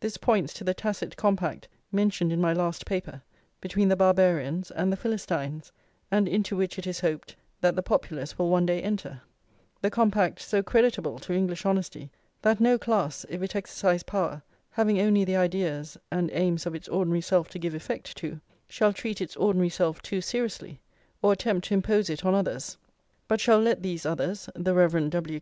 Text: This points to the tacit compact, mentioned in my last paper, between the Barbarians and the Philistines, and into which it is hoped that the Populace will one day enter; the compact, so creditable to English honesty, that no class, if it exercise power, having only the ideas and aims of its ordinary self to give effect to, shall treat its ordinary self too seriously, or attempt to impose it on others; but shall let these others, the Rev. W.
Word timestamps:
This 0.00 0.16
points 0.16 0.54
to 0.54 0.64
the 0.64 0.72
tacit 0.72 1.18
compact, 1.18 1.68
mentioned 1.92 2.32
in 2.32 2.40
my 2.40 2.54
last 2.54 2.86
paper, 2.86 3.20
between 3.60 3.88
the 3.88 3.94
Barbarians 3.94 4.70
and 4.70 4.90
the 4.90 4.96
Philistines, 4.96 5.70
and 6.10 6.26
into 6.26 6.56
which 6.56 6.78
it 6.78 6.86
is 6.86 7.00
hoped 7.00 7.36
that 7.60 7.76
the 7.76 7.82
Populace 7.82 8.38
will 8.38 8.48
one 8.48 8.64
day 8.64 8.80
enter; 8.82 9.20
the 9.82 9.90
compact, 9.90 10.40
so 10.40 10.62
creditable 10.62 11.18
to 11.18 11.34
English 11.34 11.66
honesty, 11.66 12.08
that 12.40 12.58
no 12.58 12.78
class, 12.78 13.26
if 13.28 13.42
it 13.42 13.54
exercise 13.54 14.02
power, 14.02 14.42
having 14.70 14.98
only 14.98 15.26
the 15.26 15.36
ideas 15.36 15.98
and 16.10 16.30
aims 16.32 16.64
of 16.64 16.74
its 16.74 16.88
ordinary 16.88 17.20
self 17.20 17.50
to 17.50 17.58
give 17.58 17.74
effect 17.74 18.16
to, 18.16 18.40
shall 18.66 18.94
treat 18.94 19.20
its 19.20 19.36
ordinary 19.36 19.68
self 19.68 20.00
too 20.00 20.22
seriously, 20.22 20.80
or 21.20 21.34
attempt 21.34 21.66
to 21.66 21.74
impose 21.74 22.08
it 22.08 22.24
on 22.24 22.34
others; 22.34 22.78
but 23.28 23.42
shall 23.42 23.60
let 23.60 23.82
these 23.82 24.06
others, 24.06 24.48
the 24.54 24.72
Rev. 24.72 25.10
W. 25.10 25.34